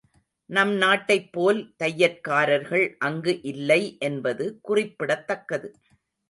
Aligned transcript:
நம் 0.49 0.71
நாட்டைப் 0.75 1.27
போல் 1.31 1.59
தையற்காரர்கள் 1.77 2.95
அங்கு 2.99 3.41
இல்லை 3.43 3.79
என்பது 3.99 4.59
குறிப்பிடத்தக்கது. 4.61 5.69